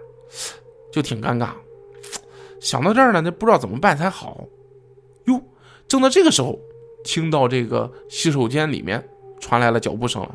[0.92, 1.50] 就挺尴尬。
[2.60, 4.44] 想到这儿呢，那不知道怎么办才好。
[5.26, 5.40] 哟，
[5.88, 6.58] 正在这个时候，
[7.04, 9.02] 听到这个洗手间里面
[9.40, 10.34] 传来了脚步声了，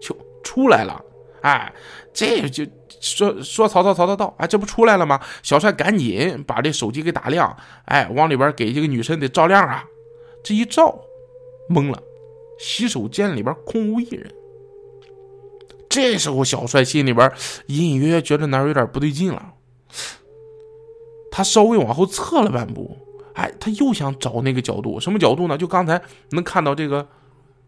[0.00, 1.02] 就出来了。
[1.42, 1.70] 哎，
[2.12, 2.64] 这就
[3.00, 5.20] 说说曹操，曹操到，哎，这不出来了吗？
[5.42, 9.84] 小帅赶紧把这手机给打亮，哎，往里边给这个女生得照亮啊。
[10.42, 10.98] 这一照，
[11.68, 12.02] 懵了。
[12.58, 14.32] 洗手间里边空无一人，
[15.88, 17.30] 这时候小帅心里边
[17.66, 19.54] 隐隐约约觉得哪有点不对劲了。
[21.30, 22.96] 他稍微往后侧了半步，
[23.34, 25.58] 哎，他又想找那个角度，什么角度呢？
[25.58, 27.08] 就刚才能看到这个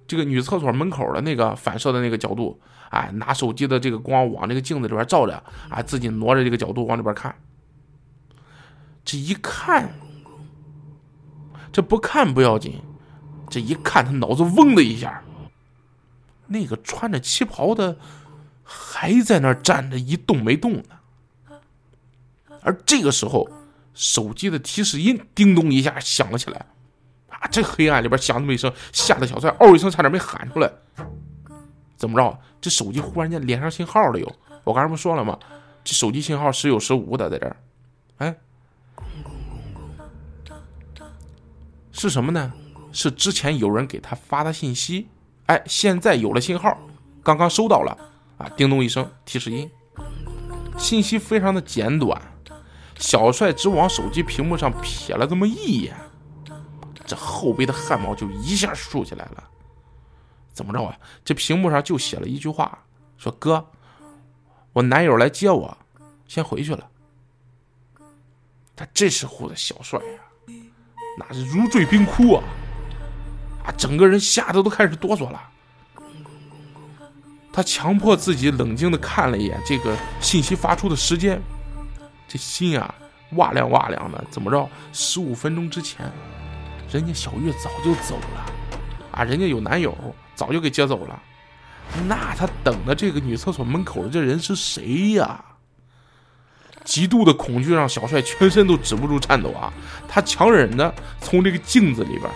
[0.07, 7.35] 这个女厕所门口的那个反射的那个角度，哎，拿手机的这个光往这个镜子里边照着，哎，自己挪着这个角度往里边看。
[9.05, 9.93] 这一看，
[11.73, 12.81] 这不看不要紧。
[13.57, 15.23] 这一看，他脑子嗡的一下，
[16.49, 17.97] 那个穿着旗袍的
[18.63, 20.83] 还在那儿站着一动没动呢。
[22.61, 23.49] 而这个时候，
[23.95, 26.67] 手机的提示音叮咚一下响了起来，
[27.31, 27.49] 啊！
[27.51, 30.71] 这黑暗里边响这么一声，吓得小帅嗷一声，差点没喊出来。
[31.97, 32.39] 怎么着？
[32.61, 34.21] 这手机忽然间连上信号了？
[34.21, 34.31] 又？
[34.65, 35.39] 我刚才不说了吗？
[35.83, 37.57] 这手机信号时有时无的，在这。
[38.19, 38.37] 哎，
[41.91, 42.53] 是什么呢？
[42.97, 45.07] 是之前有人给他发的信息，
[45.47, 46.79] 哎，现在有了信号，
[47.23, 47.95] 刚刚收到了，
[48.39, 49.71] 啊，叮咚一声提示音，
[50.79, 52.19] 信息非常的简短，
[52.99, 55.95] 小帅只往手机屏幕上瞥了这么一眼，
[57.05, 59.45] 这后背的汗毛就一下竖起来了，
[60.55, 60.99] 怎么着啊？
[61.23, 62.83] 这屏幕上就写了一句话，
[63.19, 63.69] 说哥，
[64.73, 65.77] 我男友来接我，
[66.27, 66.89] 先回去了。
[68.75, 70.55] 他这时候的小帅呀，
[71.19, 72.43] 那是如坠冰窟啊！
[73.67, 75.43] 啊，整个人吓得都开始哆嗦了。
[77.53, 81.41] 他强迫自己冷静的看了一眼这个信息发出的时间，
[82.29, 82.95] 这心啊
[83.33, 84.25] 哇凉哇凉的。
[84.31, 84.69] 怎么着？
[84.93, 86.11] 十五分钟之前，
[86.93, 88.53] 人家小月早就走了，
[89.11, 89.97] 啊，人家有男友，
[90.35, 91.23] 早就给接走了。
[92.07, 95.43] 那他等的这个女厕所门口的这人是谁呀？
[96.85, 99.73] 极度的恐惧让小帅全身都止不住颤抖啊！
[100.07, 102.31] 他强忍着从这个镜子里边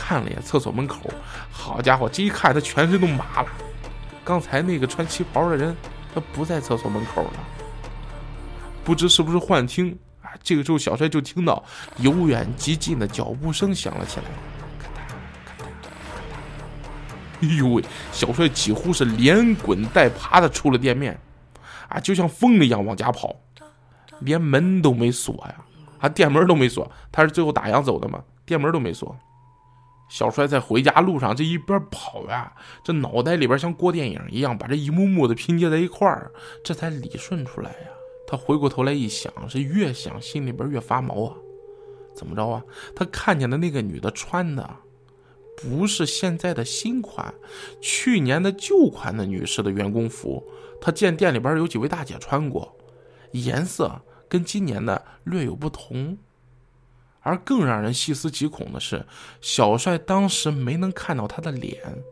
[0.00, 1.10] 看了眼厕所门口，
[1.50, 3.48] 好家伙，这一看他全身都麻了。
[4.24, 5.76] 刚才那个穿旗袍的人，
[6.14, 7.32] 他不在厕所门口了，
[8.84, 10.30] 不知是不是幻听啊！
[10.40, 11.64] 这个时候，小帅就听到
[11.96, 14.26] 由远及近的脚步声响了起来。
[17.40, 17.84] 哎呦喂！
[18.12, 21.18] 小帅几乎是连滚带爬的出了店面，
[21.88, 23.34] 啊，就像疯了一样往家跑，
[24.20, 25.54] 连门都没锁呀，
[26.00, 26.90] 啊，店门都没锁。
[27.10, 29.16] 他是最后打烊走的嘛，店门都没锁。
[30.08, 32.52] 小帅在回家路上这一边跑呀，
[32.82, 36.32] 这脑袋里边像过电影一样，把这一幕幕的拼接在一块儿，
[36.64, 37.88] 这才理顺出来呀。
[38.26, 41.34] 他回过头来一想，是越想心里边越发毛啊。
[42.14, 42.62] 怎么着啊？
[42.96, 44.68] 他看见的那个女的穿的。
[45.60, 47.34] 不是现在的新款，
[47.80, 50.40] 去年的旧款的女士的员工服，
[50.80, 52.76] 他见店里边有几位大姐穿过，
[53.32, 56.16] 颜色跟今年的略有不同。
[57.28, 59.04] 而更让人细思极恐的是，
[59.40, 62.02] 小帅当时没能看到他的脸，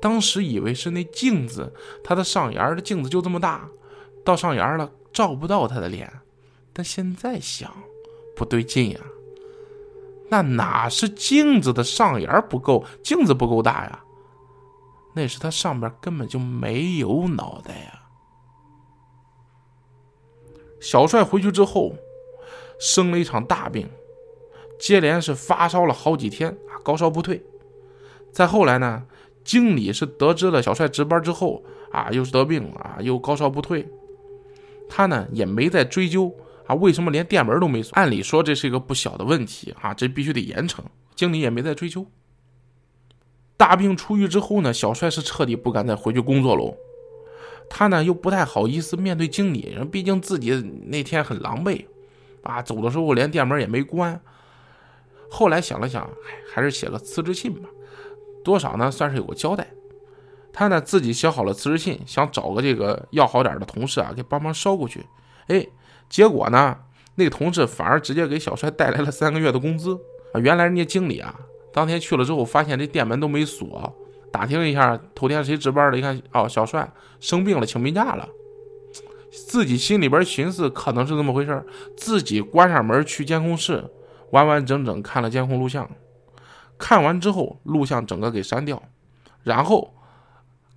[0.00, 1.72] 当时以为是那镜子，
[2.02, 3.68] 他的上沿的镜子就这么大，
[4.24, 6.10] 到上沿了照不到他的脸，
[6.72, 7.70] 但现在想，
[8.34, 9.00] 不对劲呀。
[10.30, 14.04] 那哪是镜子的上沿不够，镜子不够大呀？
[15.14, 18.02] 那是他上边根本就没有脑袋呀！
[20.80, 21.92] 小帅回去之后，
[22.78, 23.88] 生了一场大病，
[24.78, 27.42] 接连是发烧了好几天啊，高烧不退。
[28.32, 29.04] 再后来呢，
[29.42, 33.88] 经理是得知了小帅值班之后啊，又是得病啊，又高烧不退，
[34.88, 36.34] 他呢也没再追究。
[36.66, 37.94] 啊，为什么连店门都没锁？
[37.94, 40.80] 按理说这是一个不小的问题啊，这必须得严惩。
[41.14, 42.06] 经理也没再追究。
[43.56, 46.76] 大病初愈之后呢，小帅是彻底不敢再回去工作喽。
[47.70, 50.52] 他呢又不太好意思面对经理，毕竟自己
[50.86, 51.86] 那天很狼狈
[52.42, 54.20] 啊，走的时候连店门也没关。
[55.30, 56.08] 后来想了想，
[56.52, 57.68] 还是写个辞职信吧，
[58.44, 59.68] 多少呢算是有个交代。
[60.52, 65.04] 他呢自己写好了辞职信，想找个这个要好点的同事啊，给帮忙捎过去。
[65.48, 65.66] 哎。
[66.10, 66.74] 结果呢，
[67.16, 69.94] 那个同事反而直接给小帅带来了三个月的工资
[70.32, 70.40] 啊！
[70.40, 71.38] 原来人家经理啊，
[71.70, 73.94] 当天去了之后，发现这店门都没锁，
[74.32, 78.26] 打听一下头天谁值班的，一看哦，小帅生病了，请病假了。
[79.30, 81.62] 自己心里边寻思，可能是这么回事
[81.94, 83.84] 自己关上门去监控室，
[84.30, 85.88] 完完整整看了监控录像，
[86.78, 88.82] 看完之后，录像整个给删掉，
[89.42, 89.94] 然后。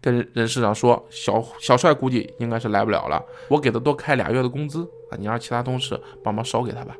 [0.03, 4.81] 跟人事长说，小小帅估计应该是来不了了，我给他多开俩月的工资
[5.11, 6.95] 啊，你让其他同事帮忙捎给他吧。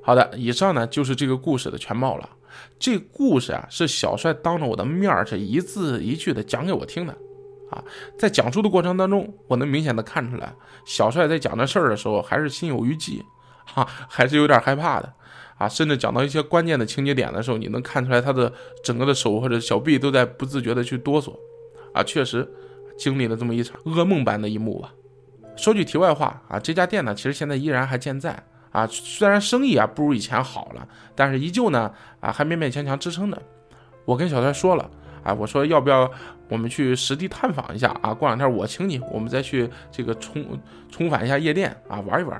[0.00, 2.30] 好的，以上呢就是这个故事的全貌了。
[2.78, 7.12] 这故事啊是小帅当着我的面儿是一字一句的讲给我听的
[7.68, 7.82] 啊，
[8.16, 13.20] 在讲述的过程当中，我能明显的看出来，小帅在讲这事儿的时候还是心有余悸，
[13.64, 15.12] 哈，还是有点害怕的
[15.58, 18.52] 啊，甚至讲到一些关键的情节点的时候，你能看出来他的
[18.84, 21.34] 整个的手或者小臂都在不自觉的去哆嗦。
[21.94, 22.46] 啊，确实
[22.98, 24.92] 经历了这么一场噩梦般的一幕吧。
[25.56, 28.86] 说句题外话啊，这家店呢，其实现在依然还健在啊。
[28.86, 31.90] 虽然生意啊不如以前好了，但是依旧呢
[32.20, 33.40] 啊还勉勉强强支撑着。
[34.04, 34.90] 我跟小帅说了
[35.24, 36.10] 啊，我说要不要
[36.50, 38.12] 我们去实地探访一下啊？
[38.12, 40.44] 过两天我请你，我们再去这个重
[40.90, 42.38] 重返一下夜店啊，玩一玩。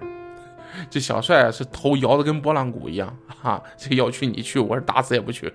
[0.90, 5.52] 这小帅是头摇的跟拨浪鼓一样哈，这要去你去，我是打死也不去。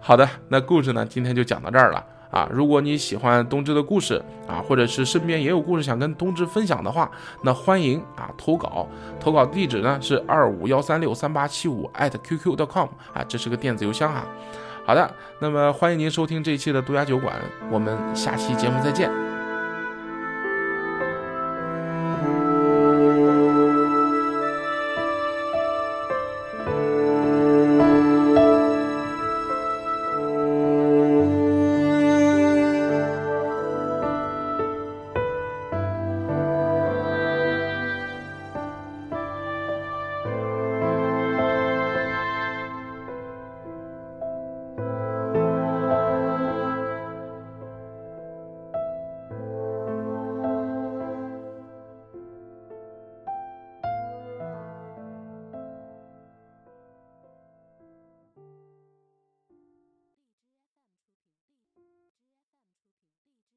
[0.00, 2.04] 好的，那故事呢今天就讲到这儿了。
[2.30, 7.10] 啊，如果你喜欢冬至的故事啊，或者是身边也有故事想跟冬至分享的话，
[7.42, 8.86] 那欢迎啊投稿。
[9.18, 14.26] 投稿地址呢是二五幺三六三八七五艾特 qq.com 啊，这是个电子邮箱哈。
[14.84, 17.34] 好的，那么欢迎您收听这一期的独家酒馆，
[17.70, 19.37] 我们下期节目再见。